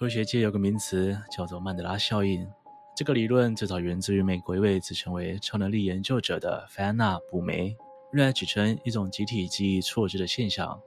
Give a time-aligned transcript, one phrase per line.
[0.00, 2.48] 科学界有个名词叫做曼德拉效应，
[2.96, 7.76] 这个理论最早源自于美国一位自称为超能力研究者的费安娜·布梅，
[8.14, 10.80] 用来指称一种集体记忆错置的现象。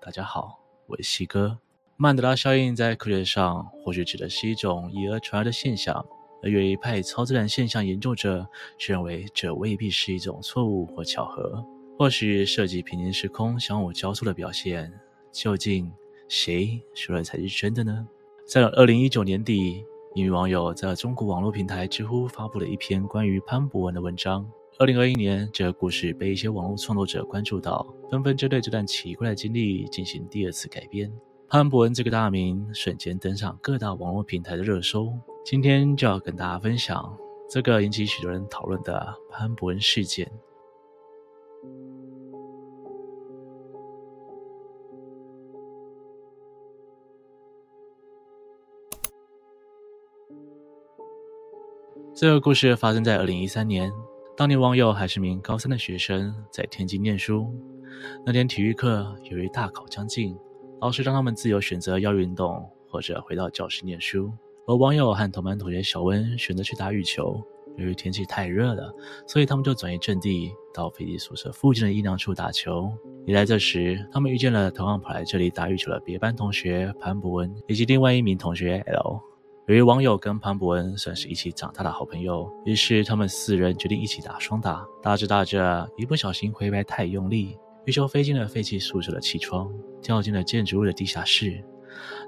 [0.00, 1.58] 大家好，我是西哥。
[1.96, 6.06] 曼德拉效应在科学上或许指的是一种以讹传讹的现象，
[6.40, 8.48] 而有一派超自然现象研究者
[8.78, 11.66] 却认为这未必是一种错误或巧合，
[11.98, 14.92] 或许涉及平行时空相互交错的表现。
[15.32, 15.92] 究竟
[16.28, 18.06] 谁说的才是真的呢？
[18.46, 19.82] 在二零一九年底，
[20.14, 24.46] 一名网友在中国网络平台知乎发布了一篇关于潘博文的文章。
[24.78, 31.10] 二零二一年，这个故事被一些网络创作者关注到，纷纷针对这段奇怪的经历进行第二次改编。
[31.48, 35.10] 潘博文这个大名瞬间登上各大网络平台的热搜。
[35.42, 37.16] 今天就要跟大家分享
[37.48, 40.30] 这个引起许多人讨论的潘博文事件。
[52.16, 53.92] 这个故事发生在二零一三年，
[54.36, 57.52] 当年网友还是名高三的学生，在天津念书。
[58.24, 60.38] 那天体育课由于大考将近，
[60.80, 64.32] 老师让他们自由选择要运动或者回到教室念书。
[64.68, 67.42] 而网友和同班同学小温选择去打羽球。
[67.76, 68.94] 由于天气太热了，
[69.26, 72.88] 所以他们就转移阵地到飞机宿舍附近的阴凉处打球。
[73.26, 79.20] 也在这时，他们遇见了同样跑来这里打羽球的别班同学潘博文以及另外一名同学 L。
[79.66, 84.84] 由于网友跟潘博文算是一起长大的好朋友，于是他们四人决定一起打双打。
[85.02, 91.64] 打着打着，一不小心挥拍太用力，羽球飞进了废弃宿舍的气窗，掉进了建筑物的地下室。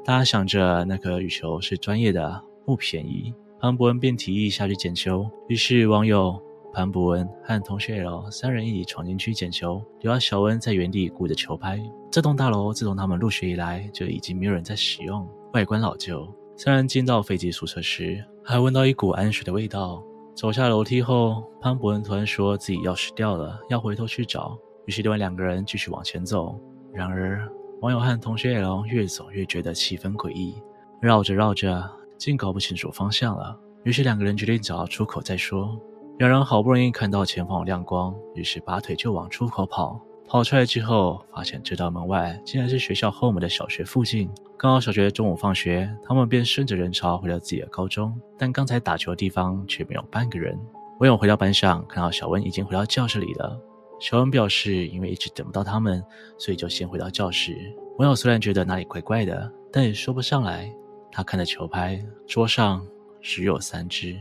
[0.03, 5.31] 大家想着那颗羽球是专业的，不便宜，潘博文便提议下去捡球。
[5.47, 6.43] 于是网友
[6.73, 11.79] 潘博文和同学 L 三人一起闯进去捡球，留下小温在原地顾着球拍。
[12.11, 16.27] 这栋大楼自从他们入学以来就已经没有人在使用，外观老旧。
[16.59, 20.03] 三人进到飞机宿舍时，还闻到一股氨水的味道。
[20.35, 24.57] 走下楼梯后，潘博文突然说自己钥匙掉了，要回头去找。
[24.87, 26.59] 于是另外两个人继续往前走。
[26.95, 27.47] 然而，
[27.83, 30.55] 网友和同学 L 越走越觉得气氛诡异，
[30.99, 33.55] 绕着绕着，竟搞不清楚方向了。
[33.85, 35.79] 于是两个人决定找到出口再说。
[36.17, 40.01] 两人好不容易看到前方有亮光，于是拔腿就往出口跑。
[40.29, 44.29] 跑出来之后，发现这道门外竟然是学校后门的小学附近。
[44.59, 48.13] 刚好小学中午放学，他们便顺着人潮回到自己的高中。
[48.37, 50.59] 但刚才打球的地方却没有半个人。
[50.99, 53.57] 网友回到班上，看到小温已经回到教室里了。
[54.01, 56.03] 小温表示，因为一直等不到他们，
[56.39, 57.57] 所以就先回到教室。
[57.99, 60.71] 网友虽然觉得哪里怪怪的，但也说不上来。
[61.13, 62.85] 他看着球拍，桌上
[63.23, 64.19] 只有三只。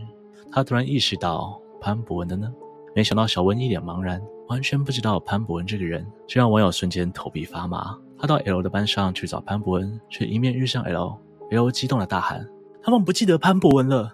[0.51, 2.53] 他突然意识到，潘博文的呢？
[2.95, 4.19] 没想到小温一脸茫然。
[4.47, 7.97] 完全不知道潘博文这个人，这让网友瞬间头皮发麻。
[8.17, 12.47] 他到 L 的班上去找潘博文，却迎面遇上 L，L 激动的大喊
[12.81, 14.13] ：“他们不记得潘博文了！”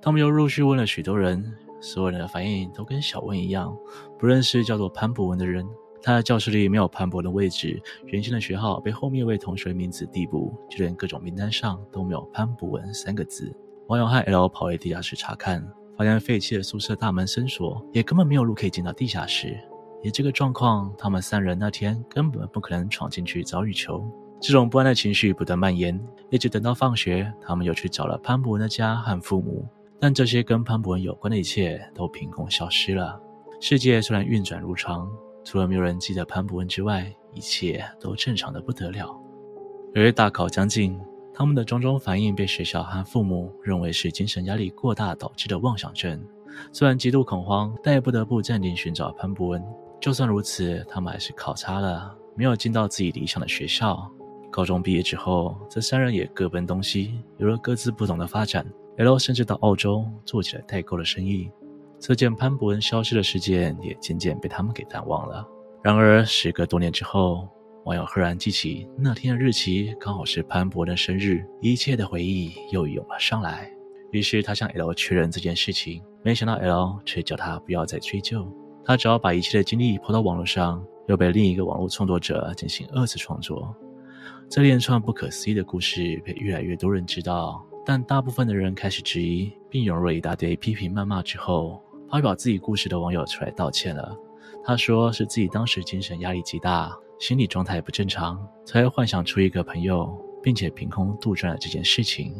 [0.00, 1.44] 他们又陆续问了许多人，
[1.80, 3.76] 所有人的反应都跟小温一样，
[4.20, 5.66] 不认识叫做潘博文的人。
[6.00, 13.52] 他的教室里没有潘博文的位置，原先的学号被后面一位同学的名字递补，就连各种名单上都没有潘博文三个字。
[13.88, 15.64] 网友和 L 跑回地下室查看，
[15.96, 19.58] 发现废弃的宿舍大门深锁，也根本没有路可以进到地下室。
[20.02, 24.04] 以这个状况，他们三人那天根本不可能闯进去找雨球。
[24.40, 29.64] 这种不安的情绪不断蔓延，一直等到放学，他们又去找了潘博文的家和父母，
[30.00, 33.20] 但这些跟潘博文有关的一切都凭空消失了。
[33.60, 35.08] 世界虽然运转如常，
[35.44, 39.16] 除了没有人记得潘博文之外，一切都正常的不得了。
[39.94, 41.00] 由于大考将近，
[41.34, 46.22] 他们的种种反应被学校和父母认为是精神压力过大导致的妄想症。
[46.72, 49.64] 虽然极度恐慌，但也不得不暂停寻找潘博文。
[50.00, 54.10] 就算如此，他们还是考差了，没有进到自己理想的学校。
[54.50, 58.66] 高中毕业之后，这三人也各奔东西，有了各自不同的发展。
[58.98, 61.50] L 甚至到澳洲做起了代购的生意。
[61.98, 65.48] 这件潘博文消失的事件也渐渐被他们给淡忘了。
[65.82, 67.48] 然而，时隔多年之后，
[67.84, 73.68] 网友赫然记起那天的日期刚好是潘博的生日，一切的回忆又涌了上来。
[74.12, 78.46] 于是他向 L 确认这件事情，没想到 L 却叫他不要再追究。
[78.84, 83.74] 他只要把一切的经历抛到网络上，又被另一个网络创作者进行二次创作。
[84.48, 94.16] 这连串不可思议的故事被越来越多人知道，但大部分的人开始质疑，并涌入了一大堆批评谩骂之后，发表自己故事的网友出来道歉了。
[94.64, 102.34] 他说是自己当时精神压力极大，心理状态不正常，才幻想出一个朋友，并且凭空杜撰了这件事情，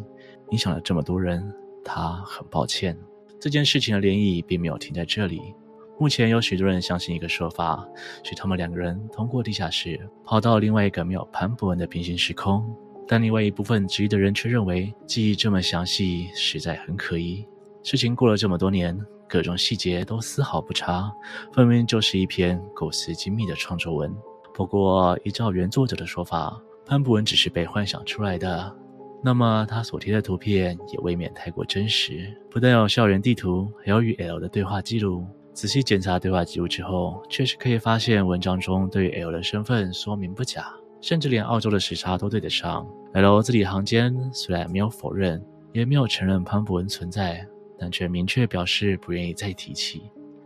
[0.51, 1.41] 影响了这么多人。
[1.85, 2.99] 他很抱歉。
[3.41, 5.55] 这件事情的涟漪并没有停在这里。
[6.01, 7.89] 目前有许多人相信一个说法，
[8.25, 12.69] 是他们两个人通过地下室跑到另外一个没有潘博文的平行时空，
[13.07, 17.47] 但另外一部分质疑的人却认为，记忆这么详细，实在很可疑。
[17.85, 18.99] 事情过了这么多年，
[19.29, 21.13] 各种细节都丝毫不差，
[21.53, 24.13] 分明就是一篇构思精密的创作文。
[24.55, 28.75] 不过，依照原作者的说法，潘博文只是被幻想出来的，
[29.23, 32.33] 那么他所贴的图片也未免太过真实。
[32.51, 35.25] 不但有校园地图，还有与 L 的对话记录。
[35.55, 42.87] 仔细检查对话记录之后，确实可以发现文章中对于 L 的身份说明不假，甚至连澳洲的时差都对得上。
[43.13, 47.47] L 字里行间虽然没有否认，也没有承认潘博文存在，
[47.79, 50.03] 但却明确表示不愿意再提起。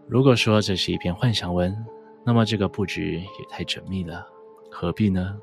[0.09, 1.76] 如果说这是一篇幻想文，
[2.26, 4.26] 那么这个布局也太缜密了，
[4.69, 5.38] 何必呢？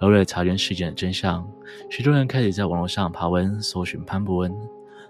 [0.00, 1.48] 而为了查证事件的真相，
[1.88, 4.52] 许多人开始在网络上爬文搜寻潘博文。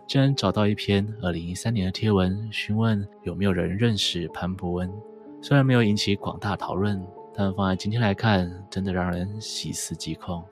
[0.07, 4.93] 竟然找到一篇二零一三年的贴文，询问有没有人认识潘博文。
[5.41, 7.01] 虽然没有引起广大讨论，
[7.33, 10.45] 但放在今天来看，真的让人细思极恐。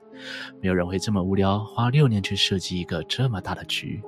[0.61, 4.01] 没有人会这么无聊，花六年去设计一个这么大的局。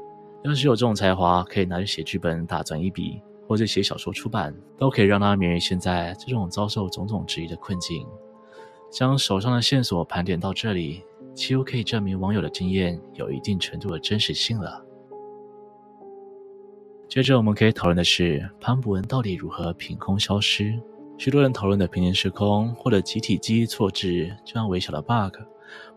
[0.44, 3.22] 要是有这种才华，可以拿去写剧本大赚一笔，
[3.52, 8.08] 或者写小说出版，都可以让他免于现在这种遭受种种质疑的困境。
[8.90, 11.04] 将手上的线索盘点到这里，
[11.34, 14.82] 几乎可以证明网友的经验有一定程度的真实性了。
[17.10, 20.80] 接着我们可以讨论的是潘博文到底如何凭空消失？
[21.18, 25.36] 许多人讨论的平行时空或者集体记忆错置，这样微小的 bug，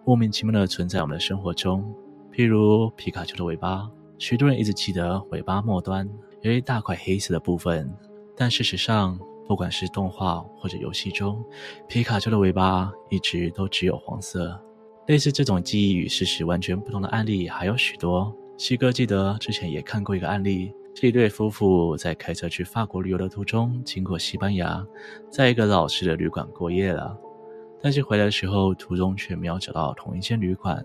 [0.04, 1.84] 莫名其妙的存在我们的生活中。
[2.32, 6.10] 譬如皮卡丘的尾巴，许多人一直记得尾巴末端
[6.44, 7.90] 有一大块黑色的部分，
[8.36, 9.18] 但事实上，
[9.48, 11.42] 不管是动画或者游戏中，
[11.88, 14.62] 皮卡丘的尾巴一直都只有黄色。
[15.06, 18.30] 类似这种记忆与事实完全不同的案例还有许多。
[18.58, 20.70] 西哥记得之前也看过一个案例。
[20.94, 24.86] 这一对夫妇在开车去法国旅游的途中，经过西班牙，
[25.30, 27.16] 在一个老式的旅馆过夜了。
[27.80, 30.84] 但是回来的时候，途中却没有找到同一间旅馆。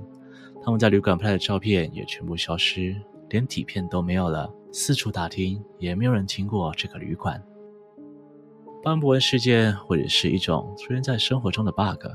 [0.63, 2.95] 他们在旅馆拍的照片也全部消失，
[3.27, 4.49] 连底片都没有了。
[4.71, 7.43] 四处打听，也没有人听过这个旅馆。
[8.83, 12.05] 潘博文事件或者是一种出现在生活中的 bug。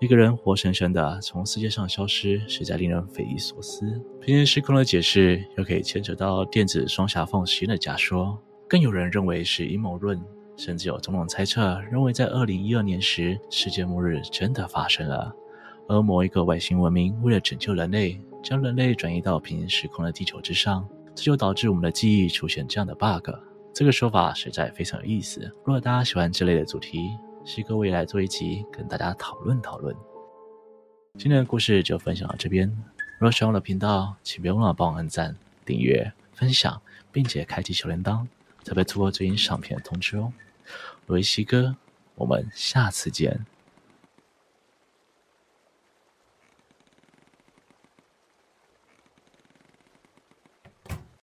[0.00, 4.00] 一个人活生生的从世界上消失，实在令人匪夷所思。
[4.20, 8.38] 平行时空的解释又可以牵扯到电子双狭缝实验的假说，
[8.68, 10.20] 更有人认为是阴谋论，
[10.56, 15.34] 甚至有种种猜测认为在二零一二年时，世界末日真的发生了，
[15.88, 23.30] 而某一个外星文明为了拯救人类，将人类转移到平行时空的地球之上，这就导致我们的记忆出现这样的 bug。
[23.72, 25.40] 这个说法实在非常有意思。
[25.64, 29.94] 如果大家喜欢这类的主题，西哥未来做一集跟大家讨论讨论。
[31.18, 32.68] 今天的故事就分享到这边。
[33.18, 36.80] 如果喜欢我的频道，请别忘了帮我按赞、订阅、分享，
[37.12, 38.26] 并且开启小铃铛，
[38.64, 40.32] 才不会错过最新上片的通知哦。
[41.06, 41.76] 我是西哥，
[42.16, 43.44] 我们下次见。